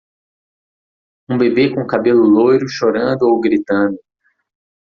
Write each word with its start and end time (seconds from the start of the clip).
Um 1.29 1.37
bebê 1.37 1.69
com 1.75 1.85
cabelo 1.85 2.23
loiro 2.23 2.67
chorando 2.67 3.21
ou 3.21 3.39
gritando. 3.39 3.99